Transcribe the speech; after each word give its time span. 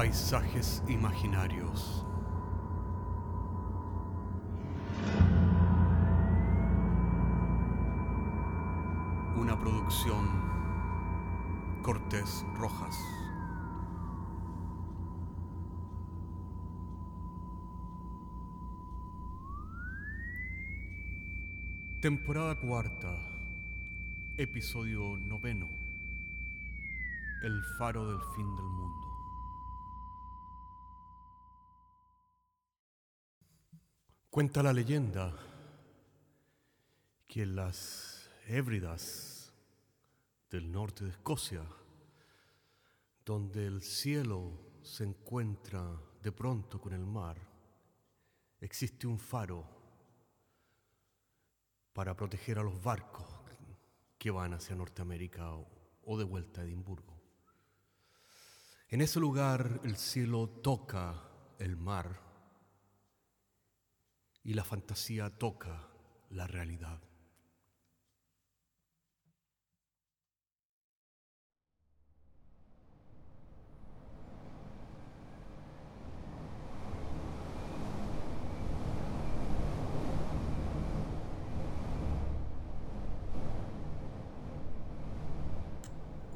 Paisajes 0.00 0.82
imaginarios. 0.88 2.06
Una 9.36 9.60
producción 9.60 10.26
Cortés 11.82 12.46
Rojas. 12.54 12.98
Temporada 22.00 22.58
cuarta, 22.58 23.14
episodio 24.38 25.18
noveno. 25.18 25.68
El 27.42 27.62
faro 27.76 28.08
del 28.08 28.22
fin 28.34 28.46
del 28.56 28.64
mundo. 28.64 28.99
Cuenta 34.30 34.62
la 34.62 34.72
leyenda 34.72 35.36
que 37.26 37.42
en 37.42 37.56
las 37.56 38.30
Hébridas 38.46 39.52
del 40.48 40.70
norte 40.70 41.02
de 41.02 41.10
Escocia, 41.10 41.64
donde 43.24 43.66
el 43.66 43.82
cielo 43.82 44.52
se 44.82 45.02
encuentra 45.02 46.00
de 46.22 46.30
pronto 46.30 46.80
con 46.80 46.92
el 46.92 47.04
mar, 47.04 47.38
existe 48.60 49.08
un 49.08 49.18
faro 49.18 49.66
para 51.92 52.16
proteger 52.16 52.60
a 52.60 52.62
los 52.62 52.80
barcos 52.80 53.26
que 54.16 54.30
van 54.30 54.54
hacia 54.54 54.76
Norteamérica 54.76 55.56
o, 56.04 56.16
de 56.16 56.22
vuelta 56.22 56.60
a 56.60 56.64
Edimburgo. 56.64 57.20
En 58.90 59.00
ese 59.00 59.18
lugar 59.18 59.80
el 59.82 59.96
cielo 59.96 60.48
toca 60.48 61.20
el 61.58 61.76
mar 61.76 62.29
y 64.42 64.54
la 64.54 64.64
fantasía 64.64 65.30
toca 65.30 65.88
la 66.30 66.46
realidad. 66.46 67.00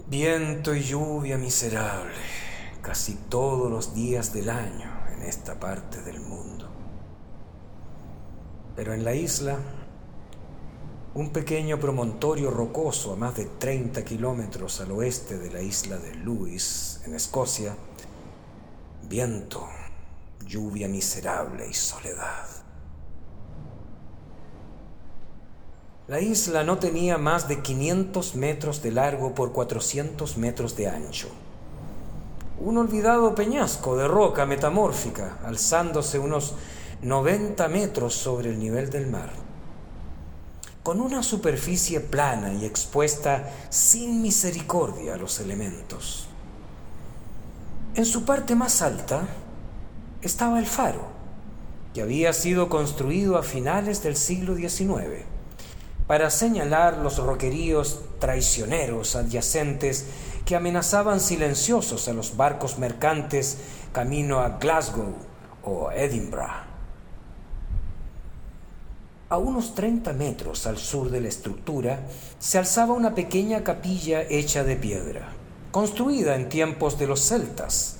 Viento 0.07 0.75
y 0.75 0.83
lluvia 0.83 1.39
miserable, 1.39 2.15
casi 2.83 3.17
todos 3.29 3.69
los 3.69 3.95
días 3.95 4.33
del 4.33 4.49
año 4.51 4.89
en 5.13 5.23
esta 5.23 5.59
parte 5.59 6.03
del 6.03 6.21
mundo. 6.21 6.74
Pero 8.77 8.93
en 8.93 9.05
la 9.05 9.15
isla, 9.15 9.57
un 11.15 11.31
pequeño 11.31 11.79
promontorio 11.79 12.51
rocoso 12.51 13.13
a 13.13 13.17
más 13.17 13.37
de 13.37 13.45
30 13.45 14.05
kilómetros 14.05 14.81
al 14.81 14.91
oeste 14.91 15.39
de 15.39 15.51
la 15.51 15.61
isla 15.61 15.97
de 15.97 16.15
Lewis, 16.17 17.01
en 17.07 17.15
Escocia, 17.15 17.77
viento, 19.09 19.69
lluvia 20.45 20.89
miserable 20.89 21.69
y 21.69 21.75
soledad. 21.75 22.47
La 26.09 26.21
isla 26.21 26.65
no 26.65 26.79
tenía 26.79 27.17
más 27.17 27.49
de 27.49 27.63
500 27.63 28.35
metros 28.35 28.83
de 28.83 28.91
largo 28.91 29.35
por 29.35 29.53
400 29.53 30.37
metros 30.37 30.77
de 30.77 30.89
ancho. 30.89 31.29
Un 32.61 32.77
olvidado 32.77 33.35
peñasco 33.35 33.97
de 33.97 34.07
roca 34.07 34.45
metamórfica, 34.47 35.39
alzándose 35.45 36.19
unos 36.19 36.55
90 37.05 37.69
metros 37.69 38.15
sobre 38.15 38.49
el 38.49 38.59
nivel 38.59 38.89
del 38.89 39.07
mar. 39.09 39.29
Con 40.83 41.03
una 41.03 41.23
superficie 41.23 42.01
plana 42.01 42.55
y 42.55 42.65
expuesta 42.65 43.51
sin 43.69 44.23
misericordia 44.23 45.13
a 45.13 45.17
los 45.19 45.39
elementos. 45.39 46.29
En 47.95 48.07
su 48.07 48.25
parte 48.25 48.55
más 48.55 48.81
alta 48.81 49.29
estaba 50.23 50.59
el 50.59 50.65
faro, 50.65 51.05
que 51.93 52.01
había 52.01 52.33
sido 52.33 52.71
construido 52.71 53.37
a 53.37 53.43
finales 53.43 54.03
del 54.03 54.17
siglo 54.17 54.57
XIX 54.57 55.27
para 56.07 56.31
señalar 56.31 56.97
los 56.99 57.19
roqueríos 57.19 58.01
traicioneros 58.19 59.15
adyacentes 59.15 60.07
que 60.47 60.57
amenazaban 60.57 61.21
silenciosos 61.21 62.09
a 62.09 62.15
los 62.15 62.39
barcos 62.39 62.79
mercantes 62.79 63.59
camino 63.93 64.41
a 64.41 64.57
Glasgow 64.59 65.15
o 65.63 65.91
Edinburgh. 65.91 66.74
A 69.35 69.39
unos 69.39 69.75
30 69.75 70.13
metros 70.13 70.65
al 70.65 70.79
sur 70.79 71.11
de 71.11 71.21
la 71.21 71.27
estructura 71.27 71.99
se 72.39 72.57
alzaba 72.57 72.93
una 72.93 73.17
pequeña 73.17 73.65
capilla 73.65 74.23
hecha 74.23 74.63
de 74.63 74.77
piedra, 74.77 75.27
construida 75.73 76.37
en 76.37 76.49
tiempos 76.49 77.01
de 77.01 77.09
los 77.09 77.19
celtas, 77.19 77.97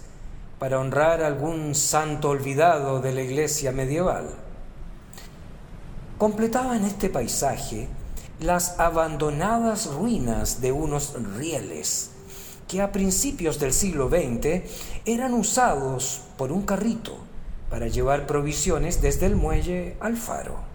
para 0.61 0.79
honrar 0.79 1.25
a 1.25 1.27
algún 1.27 1.75
santo 1.75 2.29
olvidado 2.29 3.01
de 3.01 3.13
la 3.13 3.23
iglesia 3.23 3.73
medieval. 3.73 4.31
Completaban 6.19 6.85
este 6.85 7.09
paisaje 7.09 7.89
las 8.39 8.79
abandonadas 8.79 9.87
ruinas 9.87 10.61
de 10.61 10.71
unos 10.71 11.15
rieles 11.37 12.13
que 12.69 12.81
a 12.81 12.93
principios 12.93 13.59
del 13.59 13.73
siglo 13.73 14.09
XX 14.09 14.71
eran 15.05 15.35
usados 15.35 16.21
por 16.39 16.53
un 16.53 16.63
carrito 16.63 17.19
para 17.71 17.89
llevar 17.89 18.29
provisiones 18.29 19.03
desde 19.03 19.27
el 19.27 19.35
muelle 19.35 19.97
al 19.99 20.17
faro. 20.17 20.74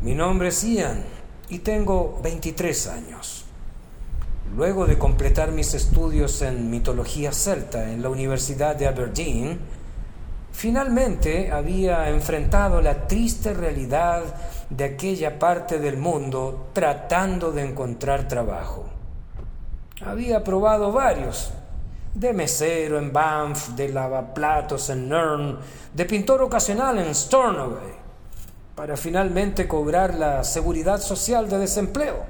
Mi 0.00 0.14
nombre 0.14 0.48
es 0.48 0.62
Ian 0.62 1.02
y 1.48 1.58
tengo 1.58 2.20
23 2.22 2.86
años. 2.86 3.44
Luego 4.54 4.86
de 4.86 4.96
completar 4.96 5.50
mis 5.50 5.74
estudios 5.74 6.40
en 6.42 6.70
mitología 6.70 7.32
celta 7.32 7.90
en 7.90 8.00
la 8.00 8.08
Universidad 8.08 8.76
de 8.76 8.86
Aberdeen, 8.86 9.58
finalmente 10.52 11.50
había 11.50 12.08
enfrentado 12.10 12.80
la 12.80 13.08
triste 13.08 13.52
realidad 13.52 14.22
de 14.70 14.84
aquella 14.84 15.36
parte 15.36 15.80
del 15.80 15.96
mundo 15.96 16.68
tratando 16.72 17.50
de 17.50 17.64
encontrar 17.64 18.28
trabajo. 18.28 18.86
Había 20.06 20.44
probado 20.44 20.92
varios, 20.92 21.50
de 22.14 22.32
mesero 22.32 22.98
en 22.98 23.12
Banff, 23.12 23.70
de 23.70 23.88
lavaplatos 23.88 24.90
en 24.90 25.08
Nern, 25.08 25.58
de 25.92 26.04
pintor 26.04 26.40
ocasional 26.42 26.98
en 26.98 27.12
Stornoway 27.12 28.07
para 28.78 28.96
finalmente 28.96 29.66
cobrar 29.66 30.14
la 30.14 30.44
seguridad 30.44 31.00
social 31.00 31.48
de 31.48 31.58
desempleo. 31.58 32.24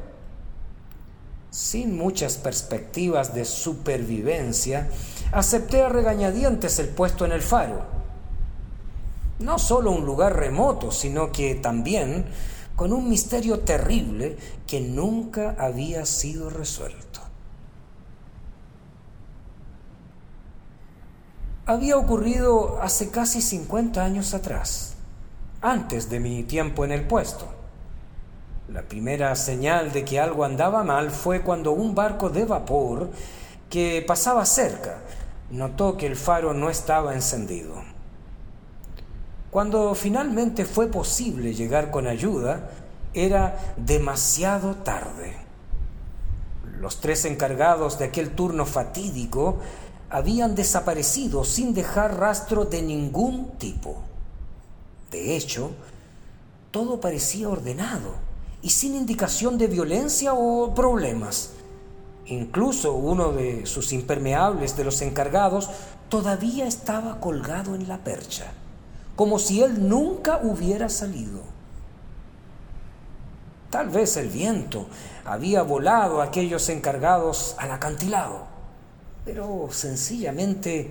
Sin 1.50 1.94
muchas 1.94 2.38
perspectivas 2.38 3.34
de 3.34 3.44
supervivencia, 3.44 4.88
acepté 5.30 5.82
a 5.82 5.90
regañadientes 5.90 6.78
el 6.78 6.88
puesto 6.88 7.26
en 7.26 7.32
el 7.32 7.42
faro. 7.42 7.82
No 9.40 9.58
solo 9.58 9.90
un 9.90 10.06
lugar 10.06 10.36
remoto, 10.36 10.90
sino 10.90 11.32
que 11.32 11.54
también 11.54 12.24
con 12.76 12.94
un 12.94 13.10
misterio 13.10 13.60
terrible 13.60 14.38
que 14.66 14.80
nunca 14.80 15.54
había 15.58 16.06
sido 16.06 16.48
resuelto. 16.48 17.20
Había 21.66 21.98
ocurrido 21.98 22.80
hace 22.80 23.10
casi 23.10 23.42
50 23.42 24.02
años 24.02 24.32
atrás 24.32 24.94
antes 25.60 26.08
de 26.08 26.20
mi 26.20 26.44
tiempo 26.44 26.84
en 26.84 26.92
el 26.92 27.06
puesto. 27.06 27.46
La 28.68 28.82
primera 28.82 29.34
señal 29.34 29.92
de 29.92 30.04
que 30.04 30.20
algo 30.20 30.44
andaba 30.44 30.84
mal 30.84 31.10
fue 31.10 31.40
cuando 31.40 31.72
un 31.72 31.94
barco 31.94 32.28
de 32.28 32.44
vapor 32.44 33.10
que 33.70 34.04
pasaba 34.06 34.44
cerca 34.44 34.98
notó 35.50 35.96
que 35.96 36.06
el 36.06 36.16
faro 36.16 36.52
no 36.52 36.68
estaba 36.68 37.14
encendido. 37.14 37.74
Cuando 39.50 39.94
finalmente 39.94 40.66
fue 40.66 40.88
posible 40.88 41.54
llegar 41.54 41.90
con 41.90 42.06
ayuda, 42.06 42.70
era 43.14 43.74
demasiado 43.78 44.74
tarde. 44.76 45.36
Los 46.78 47.00
tres 47.00 47.24
encargados 47.24 47.98
de 47.98 48.04
aquel 48.04 48.30
turno 48.30 48.66
fatídico 48.66 49.58
habían 50.10 50.54
desaparecido 50.54 51.44
sin 51.44 51.72
dejar 51.74 52.18
rastro 52.18 52.66
de 52.66 52.82
ningún 52.82 53.52
tipo. 53.58 54.07
De 55.10 55.36
hecho, 55.36 55.70
todo 56.70 57.00
parecía 57.00 57.48
ordenado 57.48 58.14
y 58.62 58.70
sin 58.70 58.94
indicación 58.94 59.56
de 59.58 59.66
violencia 59.68 60.34
o 60.34 60.74
problemas. 60.74 61.50
Incluso 62.26 62.92
uno 62.92 63.32
de 63.32 63.64
sus 63.64 63.92
impermeables 63.92 64.76
de 64.76 64.84
los 64.84 65.00
encargados 65.00 65.70
todavía 66.08 66.66
estaba 66.66 67.20
colgado 67.20 67.74
en 67.74 67.88
la 67.88 67.98
percha, 67.98 68.52
como 69.16 69.38
si 69.38 69.62
él 69.62 69.88
nunca 69.88 70.40
hubiera 70.42 70.88
salido. 70.88 71.40
Tal 73.70 73.88
vez 73.90 74.16
el 74.16 74.28
viento 74.28 74.86
había 75.24 75.62
volado 75.62 76.20
a 76.20 76.24
aquellos 76.24 76.68
encargados 76.68 77.54
al 77.58 77.70
acantilado, 77.70 78.46
pero 79.24 79.68
sencillamente 79.70 80.90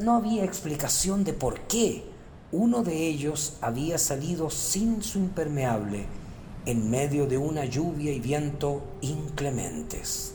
no 0.00 0.16
había 0.16 0.44
explicación 0.44 1.24
de 1.24 1.32
por 1.32 1.60
qué 1.60 2.04
uno 2.52 2.82
de 2.82 2.96
ellos 3.06 3.54
había 3.60 3.98
salido 3.98 4.48
sin 4.48 5.02
su 5.02 5.18
impermeable 5.18 6.06
en 6.64 6.90
medio 6.90 7.26
de 7.26 7.38
una 7.38 7.64
lluvia 7.64 8.12
y 8.12 8.20
viento 8.20 8.82
inclementes. 9.00 10.34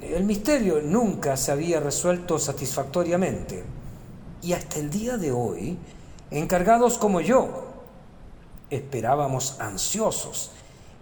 El 0.00 0.24
misterio 0.24 0.80
nunca 0.82 1.36
se 1.36 1.52
había 1.52 1.80
resuelto 1.80 2.38
satisfactoriamente 2.38 3.64
y 4.42 4.52
hasta 4.54 4.80
el 4.80 4.90
día 4.90 5.16
de 5.16 5.32
hoy, 5.32 5.78
encargados 6.30 6.98
como 6.98 7.20
yo, 7.20 7.68
esperábamos 8.70 9.60
ansiosos 9.60 10.50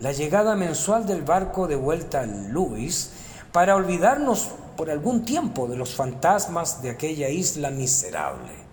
la 0.00 0.12
llegada 0.12 0.56
mensual 0.56 1.06
del 1.06 1.22
barco 1.22 1.66
de 1.68 1.76
vuelta 1.76 2.20
a 2.20 2.26
Luis 2.26 3.10
para 3.52 3.76
olvidarnos 3.76 4.50
por 4.76 4.90
algún 4.90 5.24
tiempo 5.24 5.66
de 5.66 5.76
los 5.76 5.94
fantasmas 5.94 6.82
de 6.82 6.90
aquella 6.90 7.28
isla 7.28 7.70
miserable. 7.70 8.69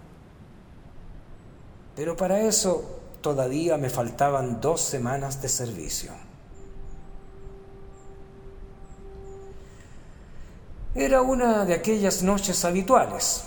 Pero 1.97 2.15
para 2.15 2.39
eso 2.41 2.99
todavía 3.21 3.75
me 3.75 3.89
faltaban 3.89 4.61
dos 4.61 4.81
semanas 4.81 5.41
de 5.41 5.49
servicio. 5.49 6.11
Era 10.93 11.23
una 11.23 11.65
de 11.65 11.73
aquellas 11.73 12.21
noches 12.21 12.63
habituales. 12.65 13.45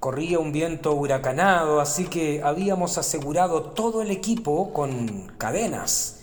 Corría 0.00 0.38
un 0.38 0.52
viento 0.52 0.94
huracanado, 0.94 1.82
así 1.82 2.06
que 2.06 2.42
habíamos 2.42 2.96
asegurado 2.96 3.62
todo 3.62 4.00
el 4.00 4.10
equipo 4.10 4.72
con 4.72 5.30
cadenas 5.36 6.18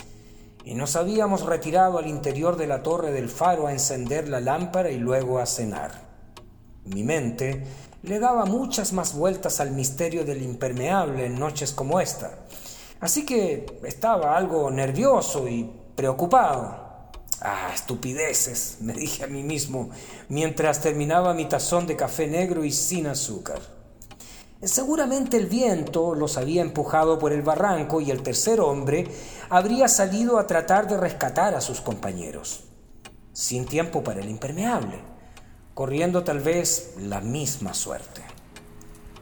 y 0.66 0.74
nos 0.74 0.96
habíamos 0.96 1.46
retirado 1.46 2.00
al 2.00 2.08
interior 2.08 2.58
de 2.58 2.66
la 2.66 2.82
torre 2.82 3.12
del 3.12 3.30
faro 3.30 3.68
a 3.68 3.74
encender 3.74 4.28
la 4.28 4.42
lámpara 4.42 4.90
y 4.90 4.98
luego 4.98 5.38
a 5.38 5.46
cenar. 5.46 5.92
Mi 6.86 7.04
mente 7.04 7.64
le 8.04 8.20
daba 8.20 8.46
muchas 8.46 8.94
más 8.94 9.14
vueltas 9.14 9.60
al 9.60 9.72
misterio 9.72 10.26
del 10.26 10.42
impermeable 10.42 11.26
en 11.26 11.40
noches 11.40 11.74
como 11.74 12.00
esta, 12.00 12.32
así 13.00 13.26
que 13.26 13.80
estaba 13.84 14.38
algo 14.38 14.72
nervioso 14.72 15.48
y 15.48 15.70
preocupado. 15.96 16.88
Ah, 17.42 17.72
estupideces, 17.74 18.78
me 18.82 18.94
dije 18.94 19.24
a 19.24 19.28
mí 19.28 19.44
mismo 19.44 19.90
mientras 20.28 20.82
terminaba 20.82 21.34
mi 21.34 21.46
tazón 21.46 21.88
de 21.88 21.96
café 21.96 22.28
negro 22.28 22.64
y 22.64 22.72
sin 22.72 23.08
azúcar. 23.08 23.60
Seguramente 24.62 25.38
el 25.38 25.46
viento 25.46 26.16
los 26.16 26.38
había 26.38 26.62
empujado 26.62 27.18
por 27.18 27.32
el 27.32 27.42
barranco 27.42 28.02
y 28.02 28.12
el 28.12 28.22
tercer 28.24 28.60
hombre 28.60 29.08
habría 29.50 29.88
salido 29.88 30.38
a 30.38 30.48
tratar 30.48 30.86
de 30.90 30.98
rescatar 30.98 31.56
a 31.56 31.62
sus 31.62 31.80
compañeros, 31.80 32.66
sin 33.32 33.66
tiempo 33.66 34.04
para 34.04 34.20
el 34.20 34.30
impermeable, 34.30 35.00
corriendo 35.80 36.26
tal 36.26 36.42
vez 36.42 36.96
la 36.98 37.22
misma 37.22 37.74
suerte. 37.74 38.22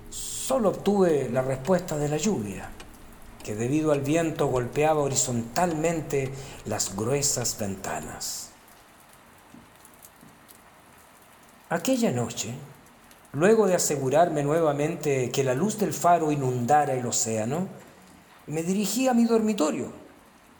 Solo 0.10 0.70
obtuve 0.70 1.30
la 1.30 1.44
respuesta 1.44 2.00
de 2.00 2.10
la 2.10 2.18
lluvia, 2.18 2.68
que 3.44 3.54
debido 3.54 3.92
al 3.92 4.02
viento 4.02 4.48
golpeaba 4.48 5.02
horizontalmente 5.02 6.34
las 6.66 6.96
gruesas 6.96 7.56
ventanas. 7.60 8.50
Aquella 11.70 12.10
noche, 12.10 12.56
Luego 13.34 13.68
de 13.68 13.76
asegurarme 13.76 14.42
nuevamente 14.42 15.30
que 15.30 15.44
la 15.44 15.54
luz 15.54 15.78
del 15.78 15.94
faro 15.94 16.32
inundara 16.32 16.94
el 16.94 17.06
océano, 17.06 17.68
me 18.48 18.64
dirigí 18.64 19.08
a 19.08 19.14
mi 19.14 19.26
dormitorio, 19.26 19.92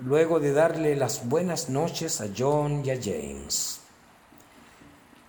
luego 0.02 0.40
de 0.40 0.52
darle 0.52 0.96
las 0.96 1.28
buenas 1.28 1.70
noches 1.70 2.22
a 2.22 2.28
John 2.38 2.84
y 2.86 2.92
a 2.92 3.00
James. 3.02 3.87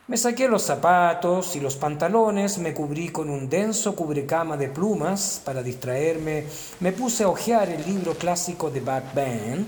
Me 0.08 0.16
saqué 0.16 0.48
los 0.48 0.62
zapatos 0.62 1.54
y 1.54 1.60
los 1.60 1.76
pantalones, 1.76 2.58
me 2.58 2.74
cubrí 2.74 3.10
con 3.10 3.28
un 3.28 3.48
denso 3.48 3.94
cubrecama 3.94 4.56
de 4.56 4.68
plumas 4.68 5.40
para 5.44 5.62
distraerme, 5.62 6.44
me 6.80 6.92
puse 6.92 7.24
a 7.24 7.28
hojear 7.28 7.68
el 7.68 7.84
libro 7.84 8.14
clásico 8.14 8.70
de 8.70 8.80
Bad 8.80 9.14
Ben, 9.14 9.66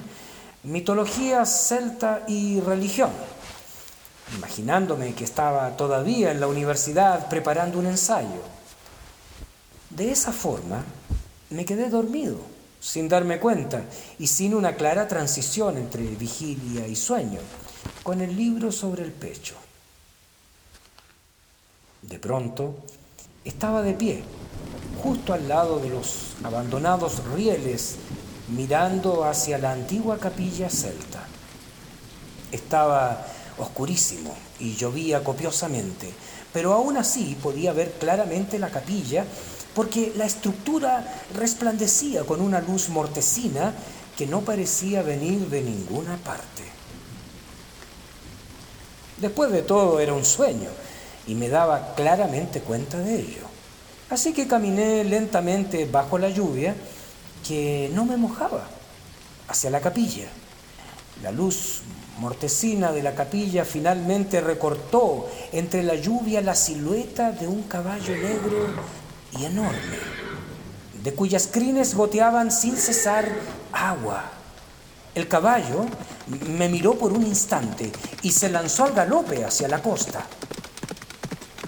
Mitología 0.62 1.46
celta 1.46 2.24
y 2.26 2.60
religión 2.60 3.10
imaginándome 4.36 5.14
que 5.14 5.24
estaba 5.24 5.76
todavía 5.76 6.30
en 6.30 6.40
la 6.40 6.46
universidad 6.46 7.28
preparando 7.28 7.78
un 7.78 7.86
ensayo. 7.86 8.42
De 9.90 10.10
esa 10.10 10.32
forma, 10.32 10.84
me 11.50 11.64
quedé 11.64 11.90
dormido, 11.90 12.38
sin 12.80 13.08
darme 13.08 13.40
cuenta 13.40 13.82
y 14.18 14.28
sin 14.28 14.54
una 14.54 14.76
clara 14.76 15.08
transición 15.08 15.76
entre 15.76 16.02
vigilia 16.02 16.86
y 16.86 16.96
sueño, 16.96 17.40
con 18.02 18.20
el 18.20 18.36
libro 18.36 18.70
sobre 18.70 19.02
el 19.02 19.12
pecho. 19.12 19.56
De 22.02 22.18
pronto, 22.18 22.76
estaba 23.44 23.82
de 23.82 23.92
pie, 23.94 24.22
justo 25.02 25.32
al 25.32 25.48
lado 25.48 25.78
de 25.78 25.90
los 25.90 26.34
abandonados 26.42 27.22
rieles, 27.34 27.96
mirando 28.48 29.24
hacia 29.24 29.58
la 29.58 29.72
antigua 29.72 30.18
capilla 30.18 30.70
celta. 30.70 31.26
Estaba 32.52 33.26
oscurísimo 33.58 34.34
y 34.58 34.74
llovía 34.74 35.22
copiosamente, 35.22 36.10
pero 36.52 36.72
aún 36.72 36.96
así 36.96 37.36
podía 37.40 37.72
ver 37.72 37.92
claramente 37.92 38.58
la 38.58 38.70
capilla 38.70 39.24
porque 39.74 40.12
la 40.16 40.24
estructura 40.24 41.22
resplandecía 41.34 42.24
con 42.24 42.40
una 42.40 42.60
luz 42.60 42.88
mortecina 42.88 43.74
que 44.16 44.26
no 44.26 44.40
parecía 44.40 45.02
venir 45.02 45.48
de 45.48 45.62
ninguna 45.62 46.16
parte. 46.16 46.64
Después 49.18 49.52
de 49.52 49.62
todo 49.62 50.00
era 50.00 50.14
un 50.14 50.24
sueño 50.24 50.70
y 51.30 51.36
me 51.36 51.48
daba 51.48 51.94
claramente 51.94 52.60
cuenta 52.60 52.98
de 52.98 53.20
ello. 53.20 53.42
Así 54.10 54.32
que 54.32 54.48
caminé 54.48 55.04
lentamente 55.04 55.84
bajo 55.84 56.18
la 56.18 56.28
lluvia 56.28 56.74
que 57.46 57.88
no 57.94 58.04
me 58.04 58.16
mojaba 58.16 58.66
hacia 59.46 59.70
la 59.70 59.80
capilla. 59.80 60.26
La 61.22 61.30
luz 61.30 61.82
mortecina 62.18 62.90
de 62.90 63.04
la 63.04 63.14
capilla 63.14 63.64
finalmente 63.64 64.40
recortó 64.40 65.28
entre 65.52 65.84
la 65.84 65.94
lluvia 65.94 66.40
la 66.40 66.56
silueta 66.56 67.30
de 67.30 67.46
un 67.46 67.62
caballo 67.62 68.16
negro 68.16 68.66
y 69.38 69.44
enorme, 69.44 69.98
de 71.00 71.14
cuyas 71.14 71.46
crines 71.46 71.94
goteaban 71.94 72.50
sin 72.50 72.76
cesar 72.76 73.28
agua. 73.72 74.24
El 75.14 75.28
caballo 75.28 75.86
me 76.48 76.68
miró 76.68 76.94
por 76.94 77.12
un 77.12 77.24
instante 77.24 77.92
y 78.22 78.32
se 78.32 78.48
lanzó 78.48 78.82
al 78.82 78.94
galope 78.94 79.44
hacia 79.44 79.68
la 79.68 79.80
costa. 79.80 80.26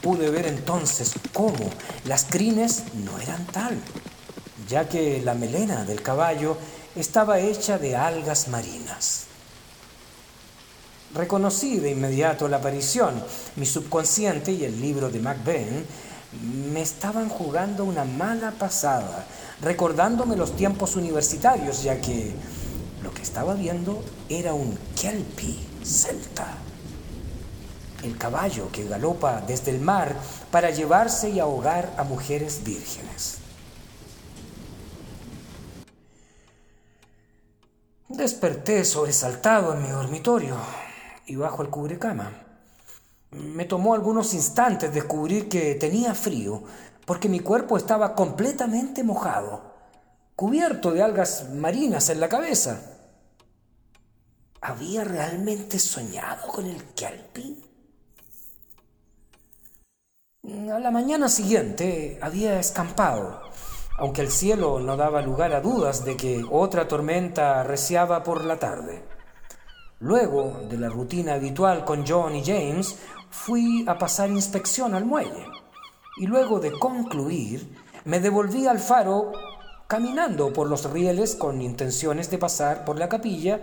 Pude 0.02 0.30
ver 0.30 0.46
entonces 0.46 1.12
cómo 1.32 1.70
las 2.04 2.24
crines 2.24 2.82
no 3.04 3.18
eran 3.20 3.46
tal, 3.46 3.78
ya 4.68 4.88
que 4.88 5.22
la 5.22 5.34
melena 5.34 5.84
del 5.84 6.02
caballo 6.02 6.56
estaba 6.96 7.38
hecha 7.38 7.78
de 7.78 7.96
algas 7.96 8.48
marinas. 8.48 9.26
Reconocí 11.14 11.78
de 11.78 11.90
inmediato 11.90 12.48
la 12.48 12.56
aparición. 12.56 13.22
Mi 13.56 13.66
subconsciente 13.66 14.50
y 14.50 14.64
el 14.64 14.80
libro 14.80 15.08
de 15.08 15.20
MacBain 15.20 15.86
me 16.72 16.80
estaban 16.80 17.28
jugando 17.28 17.84
una 17.84 18.04
mala 18.04 18.52
pasada, 18.52 19.26
recordándome 19.60 20.34
los 20.36 20.56
tiempos 20.56 20.96
universitarios, 20.96 21.82
ya 21.82 22.00
que 22.00 22.32
lo 23.02 23.12
que 23.12 23.22
estaba 23.22 23.54
viendo 23.54 24.02
era 24.28 24.54
un 24.54 24.78
kelpie 25.00 25.58
celta. 25.84 26.56
El 28.02 28.18
caballo 28.18 28.70
que 28.72 28.84
galopa 28.84 29.40
desde 29.40 29.70
el 29.70 29.80
mar 29.80 30.16
para 30.50 30.70
llevarse 30.70 31.30
y 31.30 31.38
ahogar 31.38 31.94
a 31.96 32.02
mujeres 32.02 32.62
vírgenes. 32.64 33.38
Desperté 38.08 38.84
sobresaltado 38.84 39.72
en 39.72 39.82
mi 39.82 39.88
dormitorio 39.88 40.56
y 41.26 41.36
bajo 41.36 41.62
el 41.62 41.70
cubrecama. 41.70 42.30
Me 43.30 43.64
tomó 43.64 43.94
algunos 43.94 44.34
instantes 44.34 44.92
descubrir 44.92 45.48
que 45.48 45.76
tenía 45.76 46.14
frío, 46.14 46.62
porque 47.06 47.28
mi 47.28 47.40
cuerpo 47.40 47.76
estaba 47.76 48.14
completamente 48.14 49.02
mojado, 49.02 49.62
cubierto 50.36 50.90
de 50.90 51.02
algas 51.02 51.50
marinas 51.54 52.10
en 52.10 52.20
la 52.20 52.28
cabeza. 52.28 52.82
¿Había 54.60 55.04
realmente 55.04 55.78
soñado 55.78 56.48
con 56.48 56.66
el 56.66 56.84
Kelpie? 56.94 57.71
A 60.44 60.80
la 60.80 60.90
mañana 60.90 61.28
siguiente 61.28 62.18
había 62.20 62.58
escampado, 62.58 63.42
aunque 63.96 64.22
el 64.22 64.28
cielo 64.28 64.80
no 64.80 64.96
daba 64.96 65.22
lugar 65.22 65.52
a 65.52 65.60
dudas 65.60 66.04
de 66.04 66.16
que 66.16 66.44
otra 66.50 66.88
tormenta 66.88 67.60
arreciaba 67.60 68.24
por 68.24 68.44
la 68.44 68.58
tarde. 68.58 69.04
Luego 70.00 70.62
de 70.68 70.78
la 70.78 70.88
rutina 70.88 71.34
habitual 71.34 71.84
con 71.84 72.04
John 72.04 72.34
y 72.34 72.42
James, 72.44 72.96
fui 73.30 73.84
a 73.86 73.98
pasar 73.98 74.30
inspección 74.30 74.96
al 74.96 75.04
muelle. 75.04 75.46
Y 76.16 76.26
luego 76.26 76.58
de 76.58 76.76
concluir, 76.76 77.76
me 78.04 78.18
devolví 78.18 78.66
al 78.66 78.80
faro 78.80 79.30
caminando 79.86 80.52
por 80.52 80.66
los 80.66 80.90
rieles 80.90 81.36
con 81.36 81.62
intenciones 81.62 82.32
de 82.32 82.38
pasar 82.38 82.84
por 82.84 82.98
la 82.98 83.08
capilla 83.08 83.60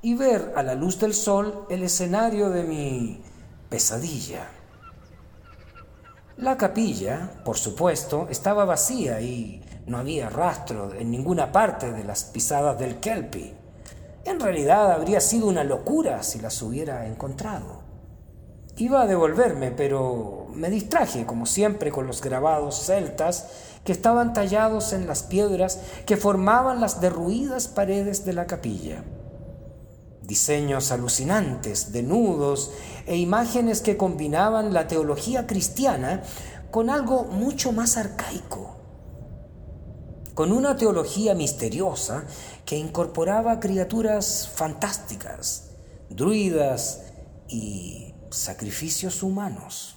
y 0.00 0.14
ver 0.14 0.52
a 0.54 0.62
la 0.62 0.76
luz 0.76 0.96
del 1.00 1.12
sol 1.12 1.66
el 1.70 1.82
escenario 1.82 2.50
de 2.50 2.62
mi 2.62 3.20
pesadilla. 3.68 4.59
La 6.40 6.56
capilla, 6.56 7.30
por 7.44 7.58
supuesto, 7.58 8.26
estaba 8.30 8.64
vacía 8.64 9.20
y 9.20 9.62
no 9.86 9.98
había 9.98 10.30
rastro 10.30 10.94
en 10.94 11.10
ninguna 11.10 11.52
parte 11.52 11.92
de 11.92 12.02
las 12.02 12.24
pisadas 12.24 12.78
del 12.78 12.98
Kelpie. 12.98 13.52
En 14.24 14.40
realidad 14.40 14.90
habría 14.90 15.20
sido 15.20 15.48
una 15.48 15.64
locura 15.64 16.22
si 16.22 16.38
las 16.38 16.62
hubiera 16.62 17.06
encontrado. 17.06 17.82
Iba 18.78 19.02
a 19.02 19.06
devolverme, 19.06 19.70
pero 19.70 20.46
me 20.54 20.70
distraje, 20.70 21.26
como 21.26 21.44
siempre, 21.44 21.90
con 21.90 22.06
los 22.06 22.22
grabados 22.22 22.86
celtas 22.86 23.48
que 23.84 23.92
estaban 23.92 24.32
tallados 24.32 24.94
en 24.94 25.06
las 25.06 25.22
piedras 25.22 25.78
que 26.06 26.16
formaban 26.16 26.80
las 26.80 27.02
derruidas 27.02 27.68
paredes 27.68 28.24
de 28.24 28.32
la 28.32 28.46
capilla. 28.46 29.04
Diseños 30.30 30.92
alucinantes, 30.92 31.90
nudos 32.04 32.70
e 33.04 33.16
imágenes 33.16 33.80
que 33.80 33.96
combinaban 33.96 34.72
la 34.72 34.86
teología 34.86 35.44
cristiana 35.44 36.22
con 36.70 36.88
algo 36.88 37.24
mucho 37.24 37.72
más 37.72 37.96
arcaico, 37.96 38.76
con 40.34 40.52
una 40.52 40.76
teología 40.76 41.34
misteriosa 41.34 42.26
que 42.64 42.76
incorporaba 42.76 43.58
criaturas 43.58 44.48
fantásticas, 44.54 45.72
druidas 46.10 47.06
y 47.48 48.14
sacrificios 48.30 49.24
humanos. 49.24 49.96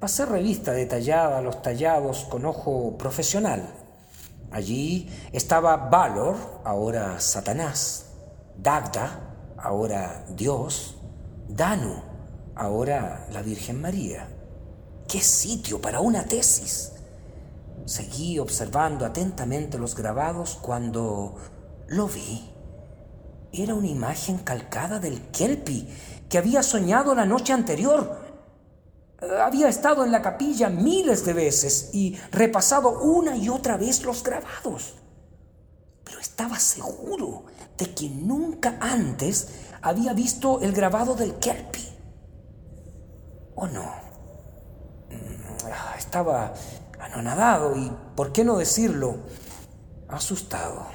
Pasé 0.00 0.24
revista 0.24 0.72
detallada 0.72 1.36
a 1.36 1.42
los 1.42 1.60
tallados 1.60 2.24
con 2.30 2.46
ojo 2.46 2.96
profesional. 2.96 3.83
Allí 4.50 5.08
estaba 5.32 5.76
Valor, 5.76 6.36
ahora 6.64 7.18
Satanás, 7.20 8.06
Dagda, 8.56 9.54
ahora 9.58 10.24
Dios, 10.28 10.96
Danu, 11.48 12.02
ahora 12.54 13.26
la 13.32 13.42
Virgen 13.42 13.80
María. 13.80 14.28
¡Qué 15.08 15.20
sitio 15.20 15.80
para 15.80 16.00
una 16.00 16.24
tesis! 16.24 16.92
Seguí 17.84 18.38
observando 18.38 19.04
atentamente 19.04 19.78
los 19.78 19.94
grabados 19.94 20.58
cuando 20.60 21.36
lo 21.88 22.06
vi. 22.08 22.50
Era 23.52 23.74
una 23.74 23.88
imagen 23.88 24.38
calcada 24.38 24.98
del 24.98 25.20
Kelpie 25.30 25.86
que 26.28 26.38
había 26.38 26.62
soñado 26.62 27.14
la 27.14 27.26
noche 27.26 27.52
anterior. 27.52 28.23
Había 29.40 29.68
estado 29.68 30.04
en 30.04 30.12
la 30.12 30.22
capilla 30.22 30.68
miles 30.68 31.24
de 31.24 31.32
veces 31.32 31.90
y 31.92 32.16
repasado 32.30 33.00
una 33.00 33.36
y 33.36 33.48
otra 33.48 33.76
vez 33.76 34.02
los 34.04 34.22
grabados. 34.22 34.94
Pero 36.04 36.18
estaba 36.20 36.58
seguro 36.58 37.44
de 37.76 37.94
que 37.94 38.08
nunca 38.08 38.76
antes 38.80 39.48
había 39.82 40.12
visto 40.12 40.60
el 40.60 40.72
grabado 40.72 41.14
del 41.14 41.34
Kelpie. 41.36 41.92
¿O 43.54 43.66
no? 43.66 43.84
Mm, 45.10 45.98
estaba 45.98 46.52
anonadado 47.00 47.76
y, 47.76 47.90
¿por 48.16 48.32
qué 48.32 48.44
no 48.44 48.56
decirlo, 48.56 49.18
asustado. 50.08 50.86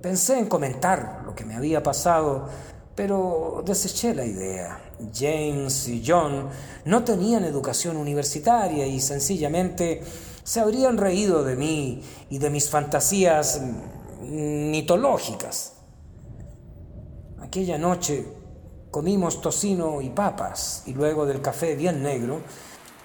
Pensé 0.00 0.38
en 0.38 0.46
comentar 0.46 1.22
lo 1.24 1.34
que 1.34 1.44
me 1.44 1.54
había 1.54 1.82
pasado, 1.82 2.48
pero 2.94 3.62
deseché 3.64 4.14
la 4.14 4.24
idea. 4.24 4.80
James 5.14 5.88
y 5.88 6.02
John 6.06 6.48
no 6.84 7.04
tenían 7.04 7.44
educación 7.44 7.96
universitaria 7.96 8.86
y 8.86 9.00
sencillamente 9.00 10.02
se 10.44 10.60
habrían 10.60 10.98
reído 10.98 11.44
de 11.44 11.56
mí 11.56 12.02
y 12.30 12.38
de 12.38 12.50
mis 12.50 12.68
fantasías 12.68 13.60
mitológicas. 14.22 15.74
Aquella 17.40 17.78
noche 17.78 18.26
comimos 18.90 19.40
tocino 19.40 20.00
y 20.00 20.10
papas 20.10 20.82
y 20.86 20.92
luego 20.94 21.26
del 21.26 21.40
café 21.40 21.74
bien 21.74 22.02
negro 22.02 22.40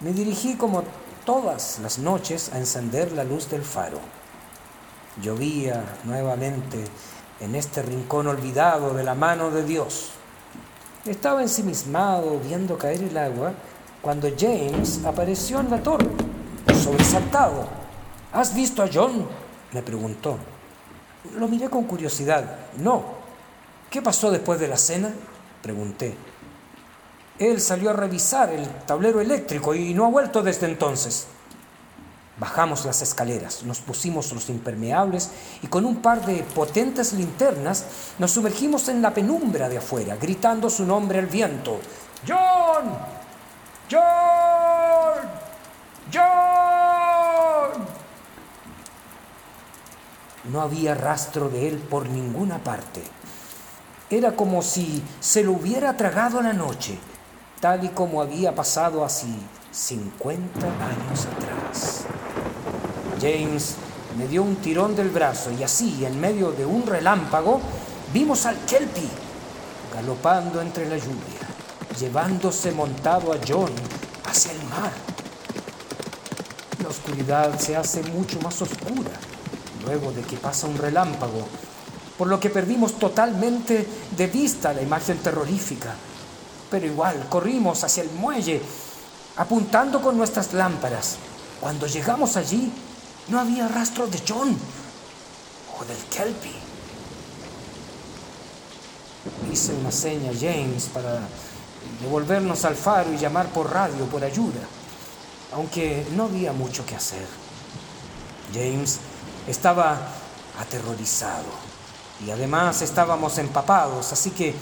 me 0.00 0.12
dirigí 0.12 0.54
como 0.54 0.82
todas 1.24 1.78
las 1.80 1.98
noches 1.98 2.52
a 2.52 2.58
encender 2.58 3.12
la 3.12 3.24
luz 3.24 3.50
del 3.50 3.62
faro. 3.62 3.98
Llovía 5.22 5.84
nuevamente 6.04 6.84
en 7.40 7.54
este 7.54 7.82
rincón 7.82 8.26
olvidado 8.26 8.94
de 8.94 9.04
la 9.04 9.14
mano 9.14 9.50
de 9.50 9.64
Dios. 9.64 10.10
Estaba 11.04 11.42
ensimismado 11.42 12.38
viendo 12.40 12.76
caer 12.76 13.02
el 13.02 13.16
agua 13.16 13.52
cuando 14.02 14.28
James 14.38 15.04
apareció 15.04 15.60
en 15.60 15.70
la 15.70 15.82
torre, 15.82 16.08
sobresaltado. 16.82 17.66
¿Has 18.32 18.54
visto 18.54 18.82
a 18.82 18.88
John? 18.92 19.26
me 19.72 19.82
preguntó. 19.82 20.36
Lo 21.36 21.48
miré 21.48 21.68
con 21.68 21.84
curiosidad. 21.84 22.44
No. 22.78 23.18
¿Qué 23.90 24.02
pasó 24.02 24.30
después 24.30 24.60
de 24.60 24.68
la 24.68 24.76
cena? 24.76 25.12
pregunté. 25.62 26.16
Él 27.38 27.60
salió 27.60 27.90
a 27.90 27.92
revisar 27.92 28.50
el 28.50 28.66
tablero 28.84 29.20
eléctrico 29.20 29.74
y 29.74 29.94
no 29.94 30.04
ha 30.06 30.10
vuelto 30.10 30.42
desde 30.42 30.66
entonces. 30.66 31.28
Bajamos 32.38 32.84
las 32.84 33.02
escaleras, 33.02 33.64
nos 33.64 33.80
pusimos 33.80 34.32
los 34.32 34.48
impermeables 34.48 35.30
y 35.60 35.66
con 35.66 35.84
un 35.84 35.96
par 35.96 36.24
de 36.24 36.44
potentes 36.44 37.12
linternas 37.12 37.84
nos 38.18 38.30
sumergimos 38.30 38.88
en 38.88 39.02
la 39.02 39.12
penumbra 39.12 39.68
de 39.68 39.78
afuera, 39.78 40.16
gritando 40.16 40.70
su 40.70 40.86
nombre 40.86 41.18
al 41.18 41.26
viento. 41.26 41.80
¡John! 42.26 42.96
¡John! 43.90 45.28
¡John! 46.14 47.86
No 50.52 50.60
había 50.60 50.94
rastro 50.94 51.48
de 51.48 51.68
él 51.68 51.78
por 51.78 52.08
ninguna 52.08 52.58
parte. 52.58 53.02
Era 54.10 54.36
como 54.36 54.62
si 54.62 55.02
se 55.18 55.42
lo 55.42 55.52
hubiera 55.52 55.96
tragado 55.96 56.40
la 56.40 56.52
noche, 56.52 56.98
tal 57.60 57.84
y 57.84 57.88
como 57.88 58.22
había 58.22 58.54
pasado 58.54 59.04
así 59.04 59.36
50 59.72 60.66
años 60.66 61.26
atrás. 61.26 62.06
James 63.20 63.74
me 64.16 64.26
dio 64.26 64.42
un 64.42 64.56
tirón 64.56 64.96
del 64.96 65.10
brazo 65.10 65.50
y 65.52 65.62
así, 65.62 66.04
en 66.04 66.20
medio 66.20 66.52
de 66.52 66.64
un 66.64 66.86
relámpago, 66.86 67.60
vimos 68.12 68.46
al 68.46 68.56
Kelpie 68.64 69.08
galopando 69.94 70.60
entre 70.60 70.88
la 70.88 70.96
lluvia, 70.96 71.48
llevándose 71.98 72.72
montado 72.72 73.32
a 73.32 73.38
John 73.46 73.72
hacia 74.24 74.52
el 74.52 74.62
mar. 74.64 74.92
La 76.82 76.88
oscuridad 76.88 77.58
se 77.58 77.76
hace 77.76 78.02
mucho 78.04 78.40
más 78.40 78.60
oscura 78.62 79.10
luego 79.84 80.12
de 80.12 80.22
que 80.22 80.36
pasa 80.36 80.66
un 80.66 80.76
relámpago, 80.76 81.46
por 82.16 82.28
lo 82.28 82.38
que 82.40 82.50
perdimos 82.50 82.98
totalmente 82.98 83.86
de 84.16 84.26
vista 84.26 84.72
la 84.72 84.82
imagen 84.82 85.18
terrorífica. 85.18 85.94
Pero 86.70 86.86
igual 86.86 87.26
corrimos 87.28 87.82
hacia 87.84 88.02
el 88.02 88.10
muelle, 88.10 88.60
apuntando 89.36 90.02
con 90.02 90.16
nuestras 90.16 90.52
lámparas. 90.52 91.16
Cuando 91.60 91.86
llegamos 91.86 92.36
allí, 92.36 92.70
no 93.28 93.40
había 93.40 93.68
rastro 93.68 94.06
de 94.06 94.22
John 94.26 94.56
o 95.78 95.84
del 95.84 95.98
Kelpie. 96.04 96.56
Hice 99.52 99.74
una 99.74 99.92
seña 99.92 100.30
a 100.30 100.34
James 100.34 100.84
para 100.92 101.20
devolvernos 102.00 102.64
al 102.64 102.74
faro 102.74 103.12
y 103.12 103.18
llamar 103.18 103.48
por 103.48 103.70
radio 103.70 104.06
por 104.06 104.24
ayuda, 104.24 104.60
aunque 105.52 106.06
no 106.14 106.24
había 106.24 106.52
mucho 106.52 106.84
que 106.86 106.96
hacer. 106.96 107.26
James 108.52 108.98
estaba 109.46 109.98
aterrorizado 110.58 111.68
y 112.24 112.30
además 112.30 112.82
estábamos 112.82 113.38
empapados, 113.38 114.12
así 114.12 114.30
que 114.30 114.54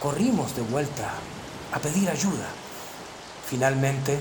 corrimos 0.00 0.56
de 0.56 0.62
vuelta 0.62 1.10
a 1.72 1.78
pedir 1.78 2.08
ayuda. 2.08 2.46
Finalmente, 3.46 4.18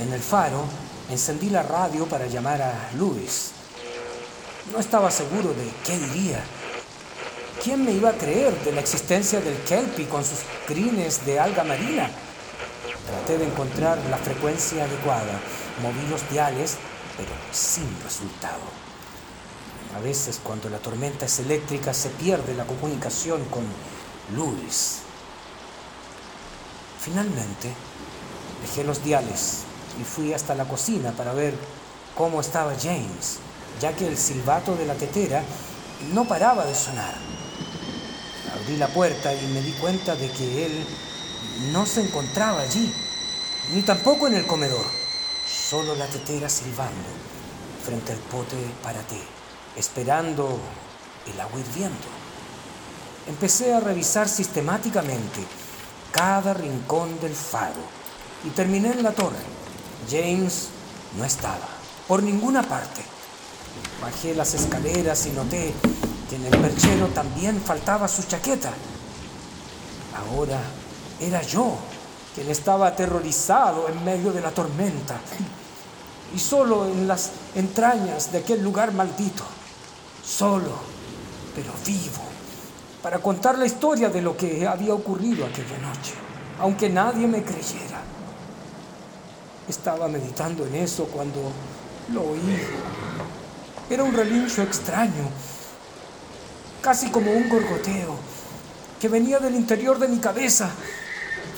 en 0.00 0.12
el 0.12 0.20
faro, 0.20 0.64
Encendí 1.10 1.50
la 1.50 1.62
radio 1.62 2.06
para 2.06 2.26
llamar 2.26 2.62
a 2.62 2.90
Luis. 2.96 3.50
No 4.72 4.78
estaba 4.78 5.10
seguro 5.10 5.52
de 5.52 5.68
qué 5.84 5.98
diría. 5.98 6.42
¿Quién 7.62 7.84
me 7.84 7.92
iba 7.92 8.10
a 8.10 8.14
creer 8.14 8.56
de 8.64 8.72
la 8.72 8.80
existencia 8.80 9.40
del 9.40 9.56
Kelpie 9.64 10.08
con 10.08 10.24
sus 10.24 10.38
crines 10.66 11.24
de 11.26 11.38
alga 11.38 11.64
marina? 11.64 12.10
Traté 13.06 13.38
de 13.38 13.46
encontrar 13.46 13.98
la 14.10 14.16
frecuencia 14.16 14.84
adecuada, 14.84 15.38
moví 15.82 16.08
los 16.08 16.28
diales, 16.30 16.76
pero 17.16 17.30
sin 17.52 17.84
resultado. 18.02 18.62
A 19.96 20.00
veces 20.00 20.40
cuando 20.42 20.70
la 20.70 20.78
tormenta 20.78 21.26
es 21.26 21.38
eléctrica 21.40 21.92
se 21.92 22.08
pierde 22.10 22.54
la 22.54 22.64
comunicación 22.64 23.44
con 23.46 23.64
Luis. 24.34 25.00
Finalmente, 27.00 27.72
dejé 28.62 28.84
los 28.84 29.04
diales 29.04 29.64
y 30.00 30.04
fui 30.04 30.32
hasta 30.32 30.54
la 30.54 30.64
cocina 30.64 31.12
para 31.12 31.32
ver 31.32 31.54
cómo 32.16 32.40
estaba 32.40 32.74
James, 32.80 33.38
ya 33.80 33.94
que 33.94 34.06
el 34.06 34.16
silbato 34.16 34.76
de 34.76 34.86
la 34.86 34.94
tetera 34.94 35.42
no 36.12 36.26
paraba 36.26 36.64
de 36.66 36.74
sonar. 36.74 37.14
Abrí 38.54 38.76
la 38.76 38.88
puerta 38.88 39.32
y 39.34 39.46
me 39.48 39.60
di 39.60 39.72
cuenta 39.72 40.14
de 40.14 40.30
que 40.30 40.66
él 40.66 40.86
no 41.72 41.86
se 41.86 42.02
encontraba 42.02 42.60
allí, 42.60 42.92
ni 43.72 43.82
tampoco 43.82 44.26
en 44.26 44.34
el 44.34 44.46
comedor, 44.46 44.84
solo 45.46 45.94
la 45.94 46.06
tetera 46.06 46.48
silbando 46.48 47.08
frente 47.84 48.12
al 48.12 48.18
pote 48.18 48.56
para 48.82 49.00
té, 49.00 49.20
esperando 49.76 50.58
el 51.32 51.40
agua 51.40 51.60
hirviendo. 51.60 52.22
Empecé 53.26 53.74
a 53.74 53.80
revisar 53.80 54.28
sistemáticamente 54.28 55.44
cada 56.10 56.54
rincón 56.54 57.18
del 57.20 57.34
faro 57.34 57.80
y 58.44 58.50
terminé 58.50 58.92
en 58.92 59.02
la 59.02 59.12
torre. 59.12 59.61
James 60.10 60.68
no 61.16 61.24
estaba, 61.24 61.68
por 62.08 62.22
ninguna 62.22 62.62
parte. 62.62 63.02
Bajé 64.00 64.34
las 64.34 64.54
escaleras 64.54 65.26
y 65.26 65.30
noté 65.30 65.72
que 66.28 66.36
en 66.36 66.46
el 66.46 66.58
perchero 66.58 67.08
también 67.08 67.60
faltaba 67.60 68.08
su 68.08 68.22
chaqueta. 68.24 68.72
Ahora 70.16 70.60
era 71.20 71.42
yo 71.42 71.76
quien 72.34 72.50
estaba 72.50 72.88
aterrorizado 72.88 73.88
en 73.88 74.04
medio 74.04 74.32
de 74.32 74.40
la 74.40 74.50
tormenta 74.50 75.20
y 76.34 76.38
solo 76.38 76.86
en 76.86 77.06
las 77.06 77.30
entrañas 77.54 78.32
de 78.32 78.38
aquel 78.38 78.62
lugar 78.62 78.92
maldito, 78.92 79.44
solo, 80.24 80.72
pero 81.54 81.72
vivo, 81.84 82.22
para 83.02 83.18
contar 83.18 83.58
la 83.58 83.66
historia 83.66 84.08
de 84.08 84.22
lo 84.22 84.36
que 84.36 84.66
había 84.66 84.94
ocurrido 84.94 85.44
aquella 85.44 85.78
noche, 85.78 86.14
aunque 86.58 86.88
nadie 86.88 87.26
me 87.26 87.42
creyera. 87.42 88.00
Estaba 89.68 90.08
meditando 90.08 90.66
en 90.66 90.74
eso 90.74 91.04
cuando 91.04 91.52
lo 92.12 92.22
oí. 92.22 92.58
Era 93.88 94.02
un 94.02 94.12
relincho 94.12 94.62
extraño, 94.62 95.28
casi 96.80 97.10
como 97.10 97.30
un 97.30 97.48
gorgoteo, 97.48 98.16
que 99.00 99.08
venía 99.08 99.38
del 99.38 99.54
interior 99.54 99.98
de 99.98 100.08
mi 100.08 100.18
cabeza. 100.18 100.70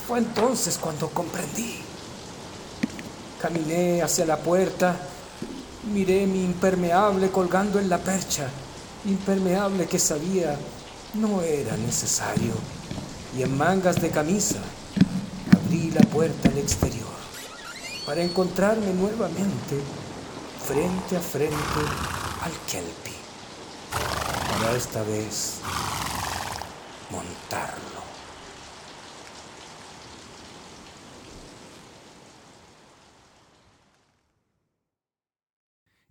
Fue 0.07 0.19
entonces 0.19 0.77
cuando 0.77 1.09
comprendí. 1.09 1.81
Caminé 3.41 4.03
hacia 4.03 4.25
la 4.25 4.37
puerta, 4.37 4.95
miré 5.91 6.27
mi 6.27 6.43
impermeable 6.43 7.29
colgando 7.29 7.79
en 7.79 7.89
la 7.89 7.97
percha, 7.97 8.47
impermeable 9.05 9.87
que 9.87 9.99
sabía 9.99 10.57
no 11.15 11.41
era 11.41 11.75
necesario, 11.77 12.53
y 13.37 13.43
en 13.43 13.57
mangas 13.57 14.01
de 14.01 14.09
camisa 14.09 14.57
abrí 15.55 15.91
la 15.91 16.01
puerta 16.01 16.49
al 16.49 16.57
exterior 16.57 17.04
para 18.05 18.21
encontrarme 18.21 18.93
nuevamente 18.93 19.79
frente 20.59 21.17
a 21.17 21.19
frente 21.19 21.55
al 22.41 22.51
Kelpie, 22.69 23.13
para 24.51 24.75
esta 24.75 25.03
vez 25.03 25.61
montarlo. 27.09 28.05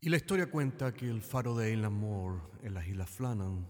Y 0.00 0.10
la 0.10 0.16
historia 0.16 0.50
cuenta 0.50 0.92
que 0.92 1.08
el 1.08 1.22
faro 1.22 1.56
de 1.56 1.72
Inland 1.72 1.96
Moore 1.96 2.38
en 2.62 2.74
las 2.74 2.86
Islas 2.86 3.08
Flannan 3.08 3.66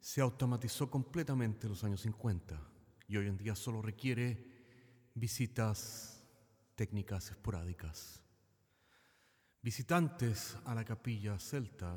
se 0.00 0.20
automatizó 0.20 0.90
completamente 0.90 1.66
en 1.66 1.70
los 1.70 1.82
años 1.82 2.02
50 2.02 2.60
y 3.08 3.16
hoy 3.16 3.28
en 3.28 3.38
día 3.38 3.56
solo 3.56 3.80
requiere 3.80 4.44
visitas 5.14 6.15
técnicas 6.76 7.30
esporádicas. 7.30 8.22
Visitantes 9.62 10.56
a 10.64 10.74
la 10.74 10.84
capilla 10.84 11.38
celta 11.38 11.96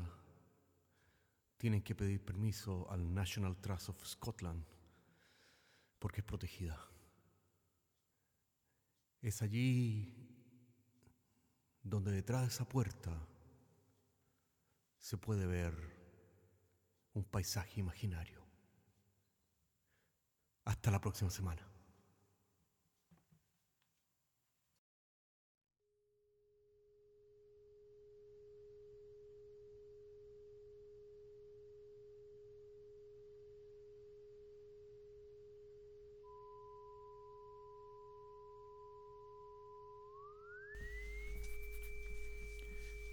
tienen 1.56 1.82
que 1.82 1.94
pedir 1.94 2.24
permiso 2.24 2.90
al 2.90 3.14
National 3.14 3.60
Trust 3.60 3.90
of 3.90 4.04
Scotland 4.04 4.64
porque 5.98 6.22
es 6.22 6.26
protegida. 6.26 6.80
Es 9.20 9.42
allí 9.42 10.12
donde 11.82 12.10
detrás 12.10 12.42
de 12.42 12.48
esa 12.48 12.64
puerta 12.64 13.12
se 14.98 15.18
puede 15.18 15.46
ver 15.46 15.74
un 17.12 17.24
paisaje 17.24 17.80
imaginario. 17.80 18.40
Hasta 20.64 20.90
la 20.90 21.00
próxima 21.00 21.30
semana. 21.30 21.70